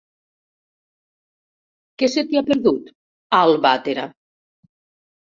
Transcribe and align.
Què 2.03 2.09
se 2.13 2.23
t'hi 2.31 2.39
ha 2.41 2.43
perdut, 2.47 2.89
a 3.37 3.43
Albatera? 3.51 4.07